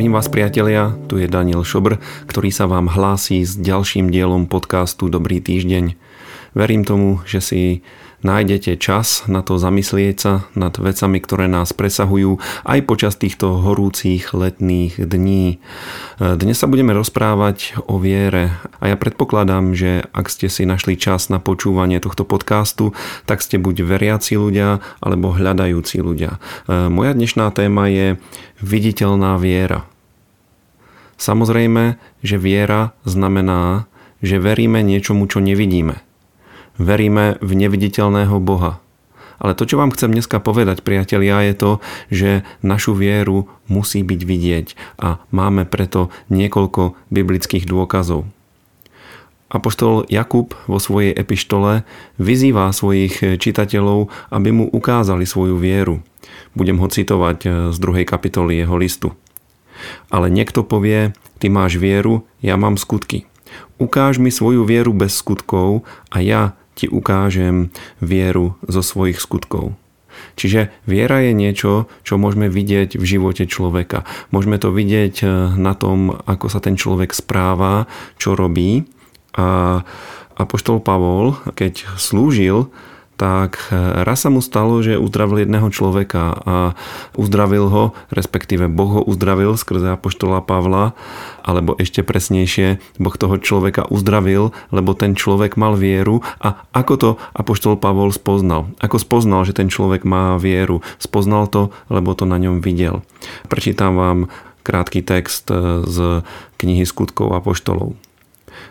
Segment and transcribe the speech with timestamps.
[0.00, 5.12] Zdravím vás priatelia, tu je Daniel Šobr, ktorý sa vám hlási s ďalším dielom podcastu
[5.12, 5.92] Dobrý týždeň.
[6.56, 7.84] Verím tomu, že si
[8.20, 14.36] nájdete čas na to zamyslieť sa nad vecami, ktoré nás presahujú aj počas týchto horúcich
[14.36, 15.58] letných dní.
[16.20, 21.32] Dnes sa budeme rozprávať o viere a ja predpokladám, že ak ste si našli čas
[21.32, 22.92] na počúvanie tohto podcastu,
[23.24, 26.36] tak ste buď veriaci ľudia alebo hľadajúci ľudia.
[26.68, 28.20] Moja dnešná téma je
[28.60, 29.88] viditeľná viera.
[31.20, 33.84] Samozrejme, že viera znamená,
[34.24, 36.04] že veríme niečomu, čo nevidíme–
[36.78, 38.78] veríme v neviditeľného Boha.
[39.40, 41.70] Ale to, čo vám chcem dneska povedať, priatelia, je to,
[42.12, 42.30] že
[42.60, 44.66] našu vieru musí byť vidieť
[45.00, 48.28] a máme preto niekoľko biblických dôkazov.
[49.50, 51.82] Apoštol Jakub vo svojej epištole
[52.20, 56.04] vyzýva svojich čitateľov, aby mu ukázali svoju vieru.
[56.54, 59.16] Budem ho citovať z druhej kapitoly jeho listu.
[60.12, 63.24] Ale niekto povie, ty máš vieru, ja mám skutky.
[63.80, 67.68] Ukáž mi svoju vieru bez skutkov a ja ti ukážem
[68.00, 69.76] vieru zo svojich skutkov.
[70.36, 74.08] Čiže viera je niečo, čo môžeme vidieť v živote človeka.
[74.32, 77.84] Môžeme to vidieť eh, na tom, ako sa ten človek správa,
[78.16, 78.88] čo robí.
[79.36, 79.80] A
[80.40, 82.72] Apoštol Pavol, keď slúžil
[83.20, 86.56] tak e, raz sa mu stalo, že uzdravil jedného človeka a
[87.20, 90.96] uzdravil ho, respektíve Boh ho uzdravil skrze apoštola Pavla,
[91.44, 97.10] alebo ešte presnejšie, Boh toho človeka uzdravil, lebo ten človek mal vieru a ako to
[97.36, 98.72] apoštol Pavol spoznal?
[98.80, 100.80] Ako spoznal, že ten človek má vieru?
[100.96, 103.04] Spoznal to, lebo to na ňom videl.
[103.52, 104.32] Prečítam vám
[104.64, 106.24] krátky text e, z
[106.56, 108.00] knihy skutkov apoštolov.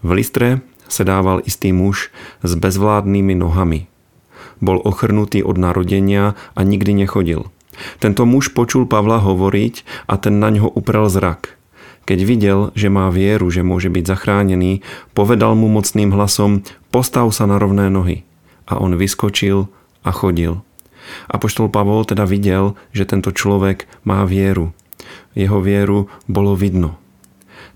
[0.00, 2.08] V Listre sedával istý muž
[2.40, 3.89] s bezvládnymi nohami
[4.58, 7.48] bol ochrnutý od narodenia a nikdy nechodil.
[8.02, 11.56] Tento muž počul Pavla hovoriť a ten na ňo uprel zrak.
[12.04, 14.82] Keď videl, že má vieru, že môže byť zachránený,
[15.14, 18.26] povedal mu mocným hlasom, postav sa na rovné nohy.
[18.66, 19.70] A on vyskočil
[20.02, 20.58] a chodil.
[21.30, 24.74] Apoštol Pavol teda videl, že tento človek má vieru.
[25.38, 26.98] Jeho vieru bolo vidno.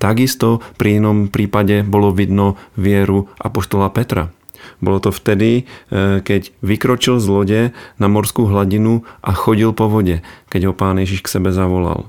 [0.00, 4.32] Takisto pri inom prípade bolo vidno vieru Apoštola Petra.
[4.78, 7.60] Bolo to vtedy, e, keď vykročil z lode
[8.00, 12.08] na morskú hladinu a chodil po vode, keď ho pán Ježiš k sebe zavolal.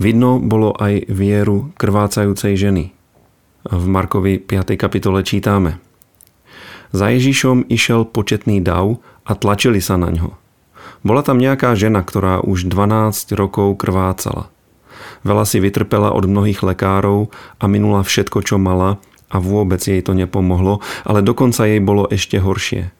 [0.00, 2.90] Vidno bolo aj vieru krvácajúcej ženy.
[3.64, 4.74] V Markovi 5.
[4.74, 5.78] kapitole čítame.
[6.90, 10.34] Za Ježišom išiel početný dav a tlačili sa na ňo.
[11.04, 14.48] Bola tam nejaká žena, ktorá už 12 rokov krvácala.
[15.24, 19.00] Veľa si vytrpela od mnohých lekárov a minula všetko, čo mala
[19.34, 22.94] a vôbec jej to nepomohlo, ale dokonca jej bolo ešte horšie.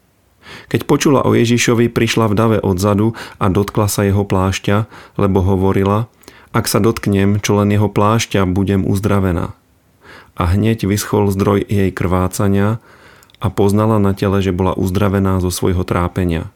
[0.68, 6.10] Keď počula o Ježišovi, prišla v dave odzadu a dotkla sa jeho plášťa, lebo hovorila,
[6.54, 9.56] ak sa dotknem čo len jeho plášťa, budem uzdravená.
[10.34, 12.82] A hneď vyschol zdroj jej krvácania
[13.38, 16.50] a poznala na tele, že bola uzdravená zo svojho trápenia.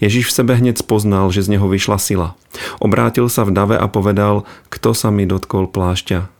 [0.00, 2.28] Ježiš v sebe hneď spoznal, že z neho vyšla sila.
[2.80, 6.35] Obrátil sa v dave a povedal, kto sa mi dotkol plášťa.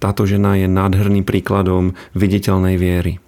[0.00, 3.20] Táto žena je nádherným príkladom viditeľnej viery.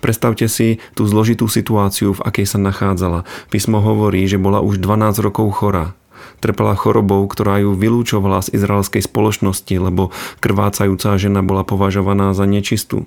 [0.00, 3.28] Predstavte si tú zložitú situáciu, v akej sa nachádzala.
[3.52, 5.92] Písmo hovorí, že bola už 12 rokov chorá.
[6.40, 13.04] Trpela chorobou, ktorá ju vylúčovala z izraelskej spoločnosti, lebo krvácajúca žena bola považovaná za nečistú.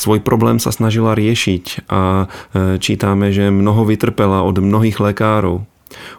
[0.00, 5.68] Svoj problém sa snažila riešiť a e, čítame, že mnoho vytrpela od mnohých lekárov.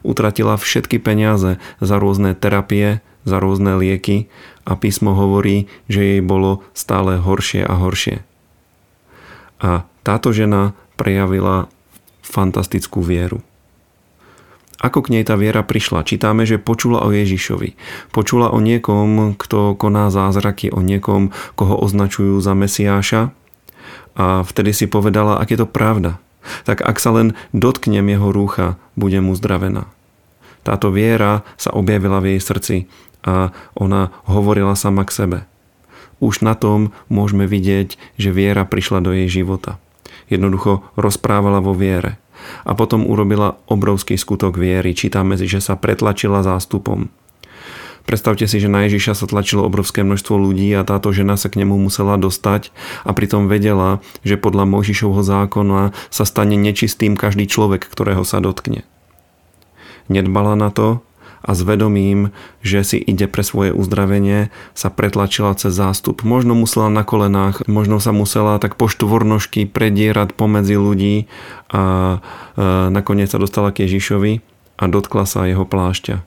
[0.06, 4.30] Utratila všetky peniaze za rôzne terapie, za rôzne lieky
[4.64, 8.24] a písmo hovorí, že jej bolo stále horšie a horšie.
[9.64, 11.72] A táto žena prejavila
[12.24, 13.44] fantastickú vieru.
[14.84, 16.04] Ako k nej tá viera prišla?
[16.04, 17.80] Čítáme, že počula o Ježišovi.
[18.12, 23.32] Počula o niekom, kto koná zázraky, o niekom, koho označujú za Mesiáša.
[24.20, 26.20] A vtedy si povedala, ak je to pravda.
[26.68, 29.88] Tak ak sa len dotknem jeho rúcha, budem uzdravená.
[30.68, 32.76] Táto viera sa objavila v jej srdci
[33.24, 35.40] a ona hovorila sama k sebe.
[36.24, 39.80] Už na tom môžeme vidieť, že viera prišla do jej života.
[40.32, 42.20] Jednoducho rozprávala vo viere.
[42.68, 44.96] A potom urobila obrovský skutok viery.
[44.96, 47.12] Čítame si, že sa pretlačila zástupom.
[48.04, 51.64] Predstavte si, že na Ježiša sa tlačilo obrovské množstvo ľudí a táto žena sa k
[51.64, 52.76] nemu musela dostať
[53.08, 58.84] a pritom vedela, že podľa Mojžišovho zákona sa stane nečistým každý človek, ktorého sa dotkne.
[60.12, 61.00] Nedbala na to
[61.44, 62.32] a s vedomím,
[62.64, 66.24] že si ide pre svoje uzdravenie, sa pretlačila cez zástup.
[66.24, 71.28] Možno musela na kolenách, možno sa musela tak po štvornožky predierať pomedzi ľudí
[71.68, 71.84] a
[72.16, 72.18] e,
[72.88, 74.40] nakoniec sa dostala k Ježišovi
[74.80, 76.24] a dotkla sa jeho plášťa.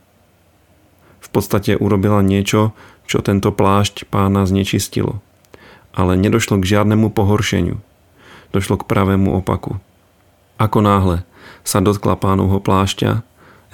[1.26, 2.70] v podstate urobila niečo,
[3.08, 5.18] čo tento plášť pána znečistilo.
[5.96, 7.80] Ale nedošlo k žiadnemu pohoršeniu.
[8.54, 9.82] Došlo k pravému opaku.
[10.56, 11.26] Ako náhle
[11.66, 13.26] sa dotkla pánovho plášťa,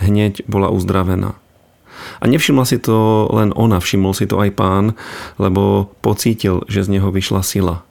[0.03, 1.39] hneď bola uzdravená.
[2.19, 4.99] A nevšimla si to len ona, všimol si to aj pán,
[5.39, 7.87] lebo pocítil, že z neho vyšla sila.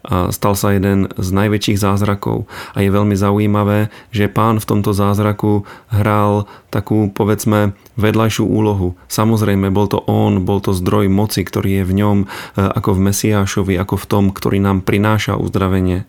[0.00, 2.48] A stal sa jeden z najväčších zázrakov.
[2.72, 8.96] A je veľmi zaujímavé, že pán v tomto zázraku hral takú, povedzme, vedľajšiu úlohu.
[9.12, 12.26] Samozrejme, bol to on, bol to zdroj moci, ktorý je v ňom, e,
[12.56, 16.08] ako v Mesiášovi, ako v tom, ktorý nám prináša uzdravenie.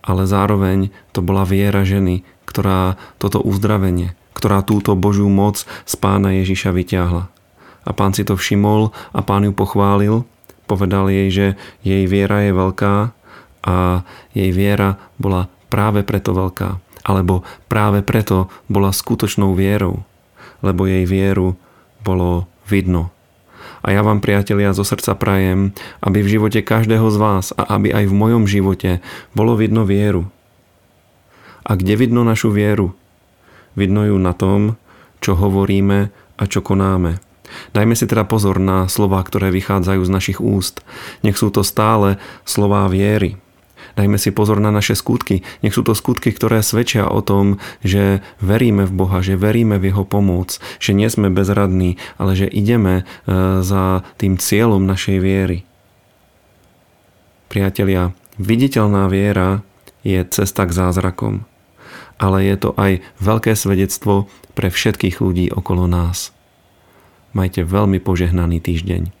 [0.00, 6.32] Ale zároveň to bola viera ženy, ktorá toto uzdravenie, ktorá túto Božiu moc z pána
[6.40, 7.28] Ježiša vyťahla.
[7.84, 10.24] A pán si to všimol a pán ju pochválil,
[10.64, 11.46] povedal jej, že
[11.84, 13.12] jej viera je veľká
[13.60, 13.76] a
[14.32, 20.00] jej viera bola práve preto veľká, alebo práve preto bola skutočnou vierou,
[20.64, 21.60] lebo jej vieru
[22.00, 23.12] bolo vidno.
[23.80, 25.72] A ja vám, priatelia, zo srdca prajem,
[26.04, 29.00] aby v živote každého z vás a aby aj v mojom živote
[29.36, 30.28] bolo vidno vieru.
[31.64, 32.92] A kde vidno našu vieru?
[33.78, 34.80] Vidno ju na tom,
[35.20, 37.20] čo hovoríme a čo konáme.
[37.74, 40.82] Dajme si teda pozor na slova, ktoré vychádzajú z našich úst.
[41.26, 43.38] Nech sú to stále slová viery.
[43.98, 45.42] Dajme si pozor na naše skutky.
[45.66, 49.90] Nech sú to skutky, ktoré svedčia o tom, že veríme v Boha, že veríme v
[49.90, 53.04] Jeho pomoc, že nie sme bezradní, ale že ideme e,
[53.66, 55.66] za tým cieľom našej viery.
[57.50, 59.66] Priatelia, viditeľná viera
[60.06, 61.49] je cesta k zázrakom
[62.20, 66.36] ale je to aj veľké svedectvo pre všetkých ľudí okolo nás.
[67.32, 69.16] Majte veľmi požehnaný týždeň.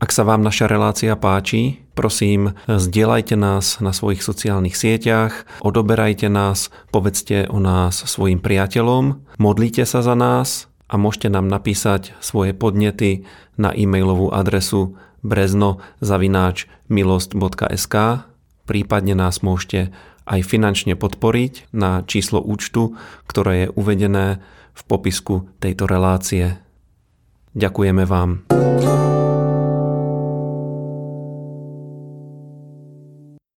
[0.00, 6.72] Ak sa vám naša relácia páči, prosím, zdieľajte nás na svojich sociálnych sieťach, odoberajte nás,
[6.88, 13.28] povedzte o nás svojim priateľom, modlite sa za nás a môžete nám napísať svoje podnety
[13.60, 17.96] na e-mailovú adresu brezno.milost.sk
[18.70, 19.90] prípadne nás môžete
[20.26, 22.96] aj finančne podporiť na číslo účtu,
[23.28, 24.40] ktoré je uvedené
[24.72, 26.56] v popisku tejto relácie.
[27.52, 28.50] Ďakujeme vám.